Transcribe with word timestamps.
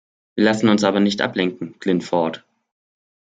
Wir 0.35 0.45
lassen 0.45 0.67
uns 0.67 0.83
aber 0.83 0.99
nicht 0.99 1.21
ablenken, 1.21 1.75
Glyn 1.79 2.01
Ford! 2.01 2.43